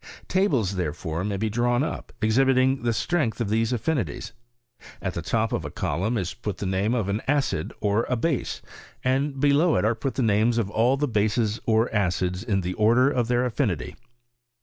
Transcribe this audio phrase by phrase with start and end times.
[0.27, 4.31] Tables, therefore, may be drawn up, exhibiting the strength of these affini ties.
[4.99, 8.15] At the top of a column is put the name of an acid or a
[8.15, 8.63] base,
[9.03, 12.73] and below it are put the names of all the bases or acids in the
[12.73, 13.95] order of their affinity.